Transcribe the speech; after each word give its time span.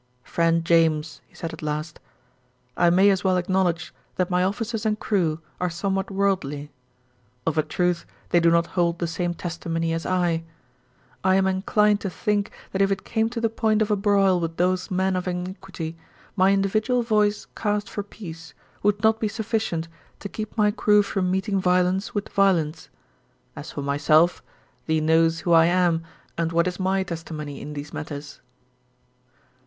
"Friend 0.23 0.65
James," 0.65 1.21
he 1.27 1.35
said 1.35 1.53
at 1.53 1.61
last, 1.61 1.99
"I 2.75 2.89
may 2.89 3.11
as 3.11 3.23
well 3.23 3.37
acknowledge 3.37 3.93
that 4.15 4.31
my 4.31 4.43
officers 4.43 4.83
and 4.83 4.99
crew 4.99 5.41
are 5.59 5.69
somewhat 5.69 6.09
worldly. 6.09 6.71
Of 7.45 7.55
a 7.55 7.61
truth 7.61 8.07
they 8.29 8.39
do 8.39 8.49
not 8.49 8.65
hold 8.65 8.97
the 8.97 9.05
same 9.05 9.35
testimony 9.35 9.93
as 9.93 10.07
I. 10.07 10.43
I 11.23 11.35
am 11.35 11.45
inclined 11.45 12.01
to 12.01 12.09
think 12.09 12.49
that 12.71 12.81
if 12.81 12.91
it 12.91 13.03
came 13.03 13.29
to 13.29 13.39
the 13.39 13.47
point 13.47 13.79
of 13.83 13.91
a 13.91 13.95
broil 13.95 14.39
with 14.39 14.57
those 14.57 14.89
men 14.89 15.15
of 15.15 15.27
iniquity, 15.27 15.95
my 16.35 16.51
individual 16.51 17.03
voice 17.03 17.45
cast 17.55 17.87
for 17.87 18.01
peace 18.01 18.55
would 18.81 19.03
not 19.03 19.19
be 19.19 19.27
sufficient 19.27 19.87
to 20.19 20.27
keep 20.27 20.57
my 20.57 20.71
crew 20.71 21.03
from 21.03 21.29
meeting 21.29 21.59
violence 21.61 22.15
with 22.15 22.27
violence. 22.29 22.89
As 23.55 23.69
for 23.71 23.83
myself, 23.83 24.41
thee 24.87 24.99
knows 24.99 25.41
who 25.41 25.51
I 25.53 25.67
am 25.67 26.01
and 26.39 26.51
what 26.51 26.65
is 26.65 26.79
my 26.79 27.03
testimony 27.03 27.61
in 27.61 27.73
these 27.73 27.93
matters." 27.93 28.41